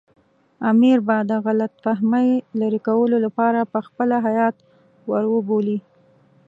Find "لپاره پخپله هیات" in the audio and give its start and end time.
3.25-4.55